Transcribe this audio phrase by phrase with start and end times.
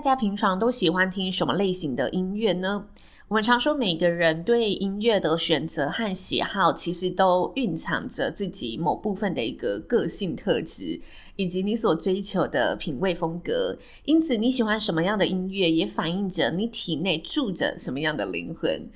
[0.00, 2.86] 大家平常都喜欢听什么类型的音乐呢？
[3.28, 10.98] 我们常说，每个人对音乐的选择和喜好，其实都蕴藏着自己某部分的一个个性特质，
[11.36, 13.76] 以及你所追求的品味风格。
[14.06, 18.88] 因此，你喜欢什么样的音乐，也反映着你体内住着什么样的灵魂。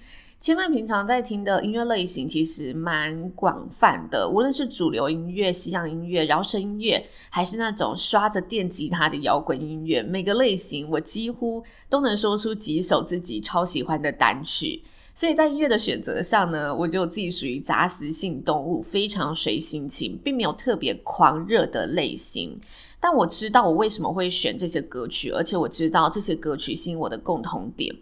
[0.44, 14.82] 千万平常在听的音乐类型其实蛮广泛的，无论是主流音乐、西洋音乐、饶舌音乐，还是那种刷着电吉他的摇滚音乐，每个类型我几乎都能说出几首自己超喜欢的单曲。
[15.14, 22.60] 所以在音乐的选择上呢，我觉得我自己属于杂食性动物，非常随心情，并没有特别狂热的类型。
[23.00, 27.94] 但我知道我为什么会选这些歌曲，而且我知道这些歌曲吸引我的共同点。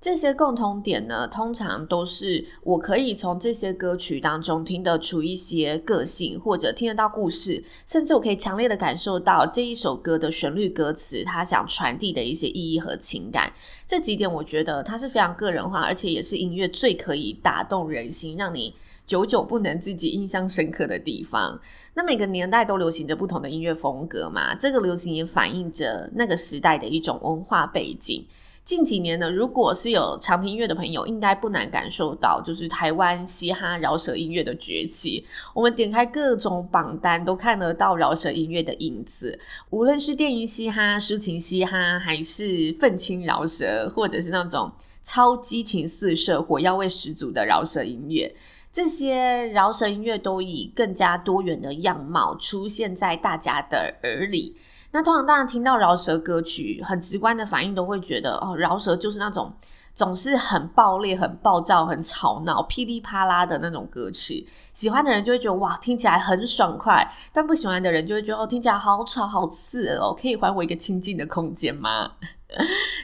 [0.00, 13.52] 这些共同点呢，通常都是我可以从这些歌曲当中听得出一些个性，或者听得到故事，甚至我可以强烈的感受到这一首歌的旋律、歌词，它想传递的一些意义和情感。
[13.88, 18.72] 这几点我觉得它是非常个人化，而且也是音乐最可以打动人心，让你
[19.04, 21.60] 久久不能自己印象深刻的地方。
[21.94, 28.24] 那每个年代都流行着不同的音乐风格嘛，这个流行也反映着那个时代的一种文化背景。
[28.68, 35.24] 近几年呢，如果是有常听音乐的朋友，应该不难感受到，就是台湾嘻哈饶舌音乐的崛起。
[35.54, 39.40] 我们点开各种榜单，都看得到饶舌音乐的影子。
[39.70, 44.70] 无论是电音嘻哈、抒情嘻哈，还是愤青饶舌，或者是那种
[45.02, 48.36] 超激情四射、火药味十足的饶舌音乐，
[48.70, 54.56] 这些饶舌音乐都以更加多元的样貌出现在大家的耳里。
[54.90, 59.52] 那通常大家听到饶舌歌曲，很直观的反应都会觉得，哦，饶舌就是那种
[59.94, 64.48] 总是很暴烈、很暴躁、很吵闹、噼里啪啦的那种歌曲。
[64.72, 72.12] 喜欢的人就会觉得哇，听起来很爽快；但不喜欢的人就会觉得哦，听起来好吵、好刺耳哦，可以还我一个清静的空间吗？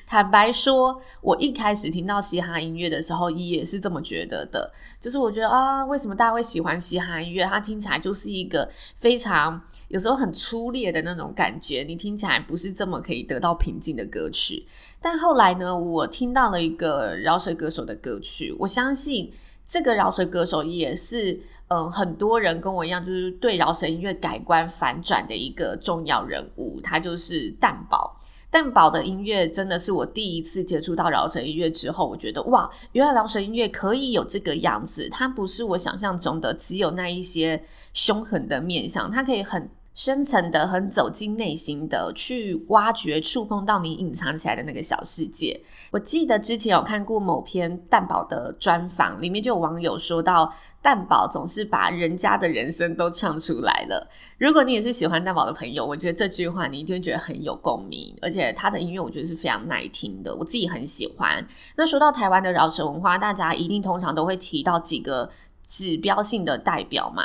[0.06, 4.72] 坦白说，我一开始听到嘻哈音乐的时候，也是这么觉得的。
[4.98, 7.44] 就是我觉得啊，为什么大家会喜欢嘻哈音乐？
[7.44, 14.66] 它听起来就是一个非常有时候很粗劣的那种感觉，你听起来不是这么可以得到平静的歌曲。
[15.00, 19.30] 但后来呢，我听到了一个饶舌歌手的歌曲，我相信
[19.64, 21.38] 这个饶舌歌手也是
[21.68, 28.18] 嗯，很多人跟我一样，就是对饶舌音乐改观反转的一个重要人物，他就是蛋宝。
[28.54, 37.60] 蛋堡的音乐真的是我第一次接触到饶舌音乐之后，我觉得哇，原来饶舌音乐可以有这个样子，它不是我想象中的只有那一些
[37.92, 45.58] 凶狠的面相，它可以很深层的、很走进内心的去挖掘、触碰到你隐藏起来的那个小世界。
[45.92, 54.10] 我记得之前有看过某篇蛋堡的专访，里面就有网友说到，蛋堡总是把人家的人生都唱出来了。
[54.36, 61.46] 如果你也是喜欢蛋堡的朋友，我觉得这句话你一定会觉得很有共鸣，而且他的音乐我觉得是非常耐听的，我自己很喜欢。
[61.76, 65.30] 那说到台湾的饶舌文化，大家一定通常都会提到几个
[65.64, 67.22] 指标性的代表嘛。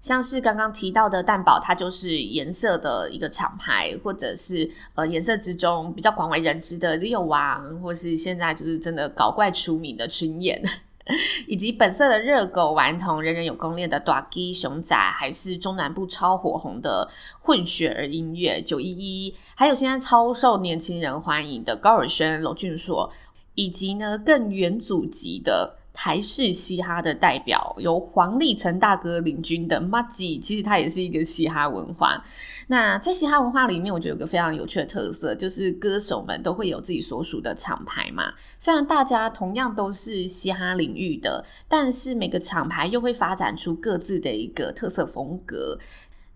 [0.00, 10.62] 像是刚刚提到的蛋堡，它就是颜色的一个厂牌，或者是呃颜色之中比较广为人知的六王，或是现在就是真的搞怪出名的群演，
[11.46, 17.06] 以及本色的热狗顽童，人人有功练的大支熊仔，还是中南部超火红的
[17.40, 23.12] 混血儿音乐九一一，还有现在超受年轻人欢迎的高尔宣、娄俊硕，
[23.54, 25.76] 以及呢更元祖级的。
[26.02, 32.24] 台式嘻哈的代表由黄立成大哥领军的麻吉，其实它也是一个嘻哈文化。
[32.68, 38.32] 那在嘻哈文化里面，我觉得有个非常有趣的特色，就是歌手们都会有自己所属的厂牌嘛。
[38.58, 45.78] 虽然大家同样都是嘻哈领域的，但是每个厂牌又会发展出各自的一个特色风格。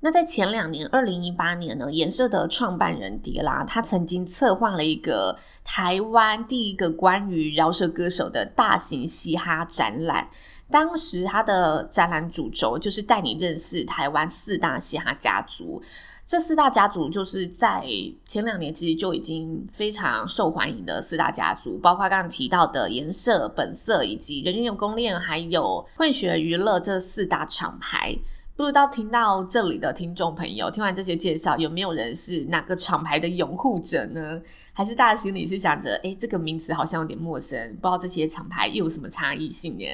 [0.04, 5.34] 那在前两年，二零一八年呢，颜社的创办人迪拉，他曾经策划了一个
[5.64, 10.28] 台湾第一个关于饶舌歌手的大型嘻哈展览。
[10.70, 15.82] 当时他的展览主轴就是带你认识台湾四大嘻哈家族。
[16.26, 17.82] 这四大家族就是在
[18.26, 28.14] 前两年其实就已经非常受欢迎的四大家族，包括刚刚提到的颜社、本色以及人人有公链，还有混血娱乐这四大厂牌。
[28.56, 34.40] 不知道听到这里的听众朋友，听完这些介绍，有没有人是哪个厂牌的拥护者呢？
[34.72, 39.84] 还是大家心里是想着，哎，这个名词好像有点陌生，不知道这些厂牌又有什么差异性呢？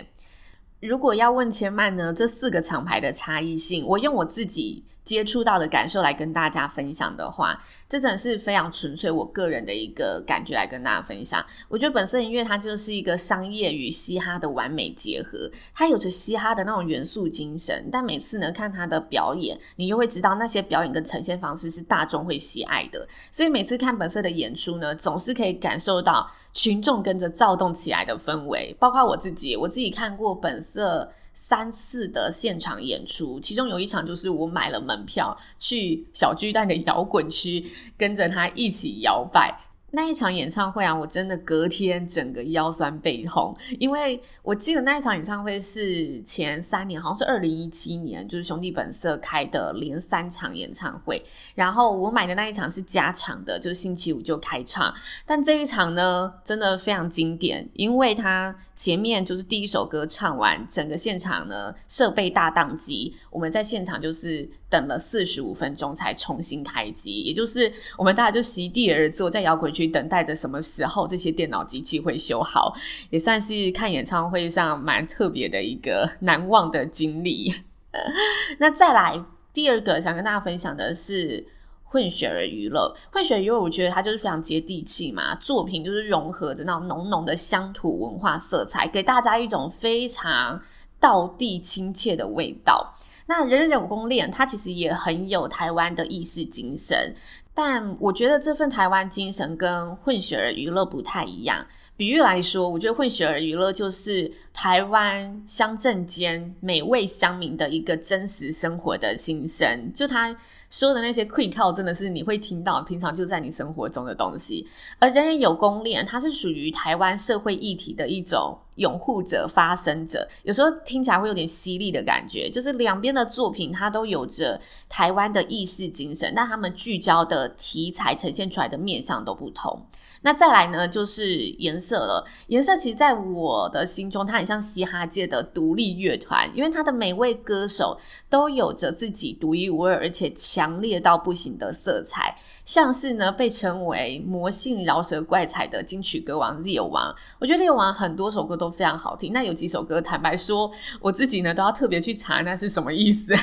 [0.80, 4.84] 如果要问千曼呢，这四个厂牌的差异性，我用我自己。
[5.02, 11.44] 接触到的感受来跟大家分享的话，这真的是非常纯粹我个人的一个感觉来跟大家分享。
[11.68, 23.08] 我觉得本色音乐它就是一个商业与嘻哈的完美结合，它有着嘻哈的那种元素精神，但每次呢看它的表演，你又会知道那些表演跟呈现方式是大众会喜爱的。
[23.32, 28.76] 所以每次看本色的演出呢，总是可以感受到群众跟着躁动起来的氛围。
[28.78, 31.12] 包括我自己，我自己看过本色。
[31.32, 39.56] 三次的现场演出，其中有一场就是我买了门票去小巨蛋的摇滚区，跟着他一起摇摆。
[39.92, 51.20] 那一场演唱会啊，我真的隔天整个腰酸背痛，因为我记得那一场演唱会是前三年，好像是二零一七年，就是兄弟本色开的连三场演唱会。
[51.54, 54.94] 然后我买的那一场是加场的，就是星期五就开唱。
[55.26, 64.48] 但这一场呢，真的非常经典，因为它前面就是第一首歌唱完，整个现场呢设备大宕机，我们在现场就是。
[64.70, 72.72] 等了四十五分钟才重新开机，也就是我们大家就席地而坐在摇滚区等待着什么时候这些电脑机器会修好，
[73.10, 77.52] 也算是看演唱会上蛮特别的一个难忘的经历。
[78.58, 79.20] 那再来
[79.52, 81.44] 第二个想跟大家分享的是
[81.82, 90.62] 混血儿娱乐，混血儿娱乐我觉得它就是非常接地气嘛，作品就是融合着那种浓浓的乡土文化色彩，给大家一种非常
[91.00, 92.94] 道地亲切的味道。
[93.30, 97.14] 那人人有功链，它其实也很有台湾的意识精神，
[97.54, 101.64] 但我觉得这份台湾精神跟混血儿娱乐不太一样。
[101.96, 110.36] 比喻来说，我觉得混血儿娱乐就是台湾乡镇间每位乡民的一个真实生活的心声，就他。
[110.70, 114.64] 说的那些气口真的是你会听到，平常就在你生活中的东西。
[115.00, 120.26] 而人人有功链，它是属于台湾社会议题的一种拥护者、发声者。
[120.42, 129.86] 有时候听起来会有点犀利的感觉，就是两边的作品它都有着台湾的意识精神，但他们聚焦的题材呈现出来的面向都不同。
[130.22, 132.26] 那再来呢，就是颜色了。
[132.48, 137.98] 颜色其实在我的心中，它很像嘻哈界的独立乐团，因为它的每位歌手
[138.28, 142.36] 都有着自己独一无二而且强烈到不行的色彩。
[142.66, 149.32] 像是呢，被称为魔性饶舌怪才的金曲歌王 Z 王，我觉得 Leo 王很多首歌都非常好听。
[149.32, 150.70] 那有几首歌，坦白说，
[151.00, 153.34] 我自己呢都要特别去查那是什么意思。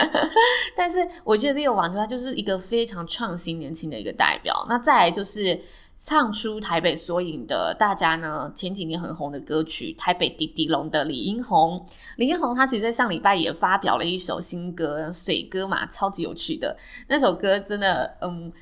[0.76, 4.66] 但是我觉得 Leo 王他就是一个非常创新、年轻的一个代表。
[4.68, 5.60] 那再来就是。
[6.04, 11.86] 唱出台北缩影的大家呢，前几年很红的歌曲《台北滴滴龙》的李英宏，
[12.16, 16.76] 李英宏他其实在上礼拜也发表了一首新歌，水歌嘛，超级有趣的
[17.06, 18.52] 那首歌，真的，嗯，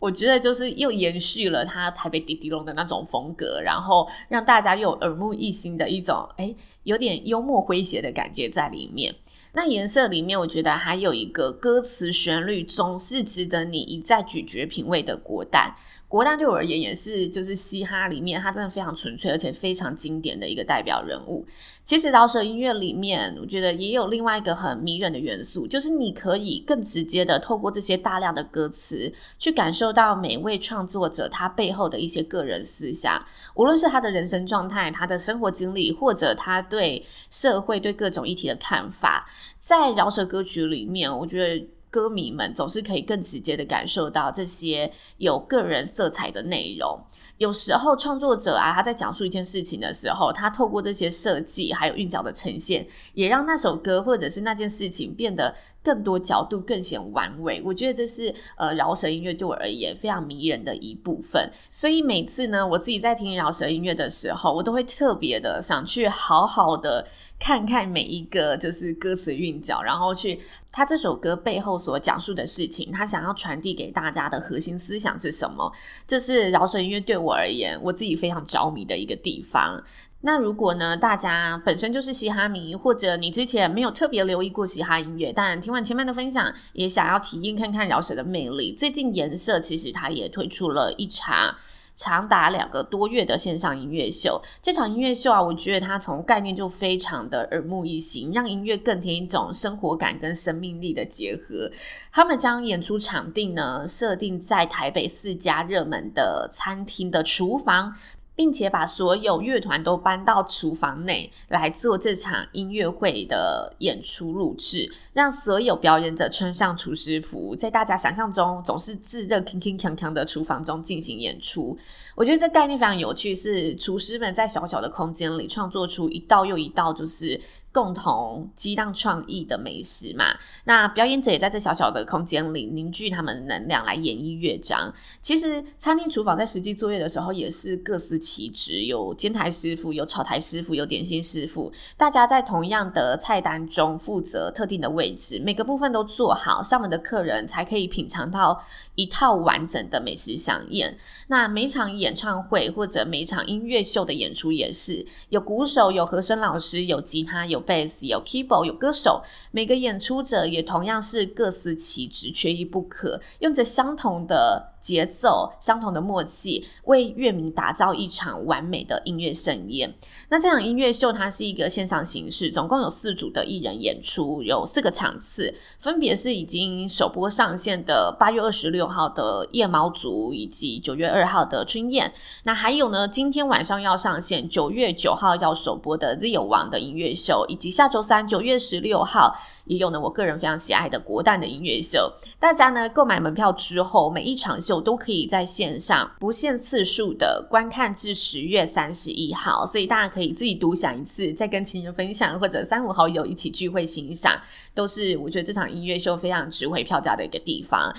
[0.00, 6.52] 我觉得就是又延续了他台北迪迪龙的那种风格，然后让大家又耳目一新的一种，哎，
[6.82, 9.14] 有点幽默诙谐的感觉在里面。
[9.52, 15.74] 那颜色里面，我觉得还有一个歌词旋律总是值得你一再咀嚼品味的国蛋。
[16.10, 21.46] 国蛋对我而言也是，就是嘻哈里面，它真的非常纯粹而且非常经典的一个代表人物。
[21.84, 39.30] 其实饶舌音乐里面，我觉得也有另外一个很迷人的元素，就是你可以更直接的透过这些大量的歌词，去感受到每位创作者他背后的一些个人思想，无论是他的人生状态、他的生活经历，或者他对社会对各种议题的看法，
[39.60, 41.68] 在饶舌歌曲里面，我觉得。
[41.90, 46.98] 歌迷们总是可以更直接的感受到这些有个人色彩的内容。
[47.38, 57.62] 有时候创作者啊，他在讲述一件事情的时候，他透过这些设计还有韵脚的呈现，也让那首歌或者是那件事情变得更多角度更显完美。
[57.64, 61.50] 我觉得这是呃饶舌音乐对我而言非常迷人的一部分。
[61.70, 67.08] 所以每次呢，我自己在听饶舌音乐的时候，我都会特别的想去好好的。
[67.40, 70.38] 看看每一个就是歌词韵脚，然后去
[70.70, 75.72] 他这首歌背后所讲述的事情，他想要传递给大家的核心思想是什么？
[76.06, 79.82] 这是饶舌音乐对我而言，我自己非常着迷的一个地方。
[80.20, 91.56] 那如果呢，大家本身就是嘻哈迷，或者你之前没有特别留意过嘻哈音乐，但听完前面的分享，也想要体验看看饶舌的魅力，最近颜色其实他也推出了一场。
[92.00, 94.40] 长达两个多月的线上音乐秀。
[94.62, 101.70] 这场音乐秀啊，我觉得它从概念就非常的耳目一新，让音乐更添一种生活感跟生命力的结合。
[102.10, 107.94] 他们将演出场地呢设定在台北四家热门的餐厅的厨房。
[108.40, 121.76] 并且把所有乐团都搬到厨房内来做这场音乐会的演出录制，让所有表演者穿上厨师服，在大家想象中总是炙热、铿铿锵锵的厨房中进行演出。
[122.14, 127.38] 我觉得这概念非常有趣，是厨师们在小小的空间里创作出一道又一道，就是。
[127.72, 130.24] 共同激荡创意的美食嘛，
[130.64, 134.92] 那表演者也在这小小的空间里凝聚他们的能量来演绎乐章。
[135.20, 148.64] 其实餐厅厨房在实际作业的时候也是各司其职，有煎台师傅，有炒台师傅，有点心师傅，大家在同样的菜单中负责特定的位置，每个部分都做好，上门的客人才可以品尝到
[148.96, 150.98] 一套完整的美食饗宴。
[151.28, 169.94] 那每场演唱会或者每场音乐秀的演出也是有鼓手、有和声老师、有吉他、有贝斯、有 keyboard、有歌手，每个演出者也同样是各司其职，缺一不可，用着相同的节奏、相同的默契，为乐迷打造一场完美的音乐盛宴。
[170.30, 182.12] 那这场音乐秀它是一个线上形式，总共有四组的艺人演出，有四个场次，分别是已经首播上线的八月二十六号的夜猫族，以及九月二号的春燕。
[182.44, 189.36] 那还有呢，今天晚上要上线九月九号要首播的 ZIO 王的音乐秀，以及下周三九月十六号。
[189.70, 192.12] 也有呢，我个人非常喜爱的国诞的音乐秀。
[192.40, 204.40] 大家呢购买门票之后，每一场秀都可以在线上不限次数的观看至十月三十一号，所以大家可以自己独享一次，再跟亲人分享，或者三五好友一起聚会欣赏，
[204.74, 207.94] 都是我觉得这场音乐秀非常值回票价的一个地方。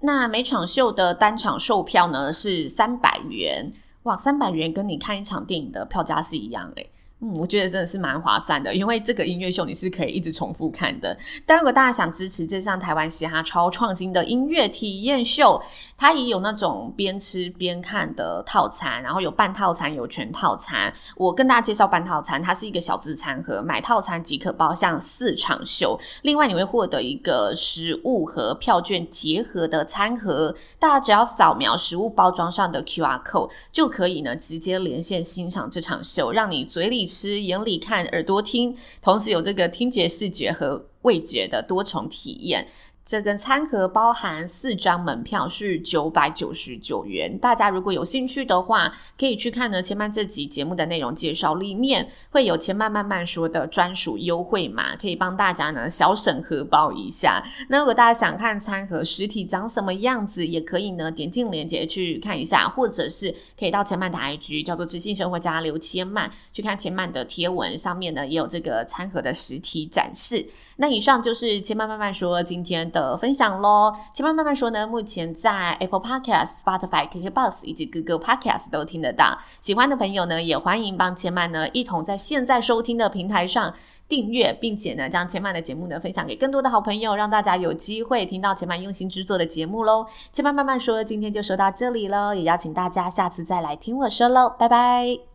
[0.00, 6.90] 那每场秀的单场售票呢是三百元，哇，三百元跟你看一场电影的票价是一样诶。
[7.24, 11.16] 嗯，我觉得真的是蛮划算的，因为这个音乐秀你是可以一直重复看的。
[11.46, 15.58] 但如果大家想支持这项台湾嘻哈超创新的音乐体验秀，
[15.96, 20.92] 它也有那种边吃边看的套餐，然后有半套餐，有全套餐。
[21.16, 25.98] 我跟大家介绍半套餐，它是一个小资餐盒，买套餐即可包项四场秀。
[26.24, 42.66] 另外你会获得一个食物和票券结合的餐盒，大家只要扫描食物包装上的 QR code，就可以呢直接连线欣赏这场秀，让你嘴里是，眼里看，耳朵听，同时有这个听觉、视觉和味觉的多重体验。
[43.04, 47.38] 这个餐盒包含四张门票，是九百九十九元。
[47.38, 49.82] 大家如果有兴趣的话，可以去看呢。
[49.82, 57.44] 千曼这集节目的内容介绍里面会有千曼慢慢说的专属优惠码，可以帮大家呢小省荷包一下。
[57.68, 70.46] 那如果大家想看餐盒实体长什么样子，也可以呢点进链接去看一下，或者是可以到千曼的 IG 叫做知性生活家刘千曼去看千曼的贴文，上面呢也有这个餐盒的实体展示。
[70.76, 73.92] 那以上就是千曼慢慢说今天的分享喽。
[74.14, 79.36] 千曼慢慢说呢，目前在 Apple Podcast、Spotify、KKBox 以及 Google Podcast 都听得到。
[79.60, 83.74] 喜欢的朋友呢，也欢迎帮千曼呢一同在现在收听的平台上
[84.08, 90.06] 订阅，并且呢将千曼的节目呢分享给更多的好朋友，让大家有机会听到千曼用心制作的节目喽。
[90.32, 95.33] 千曼慢慢说，今天就说到这里喽，也邀请大家下次再来听我说喽，拜拜。